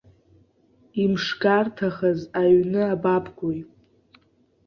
[1.03, 3.59] Имшгарҭахаз аҩны абабгои?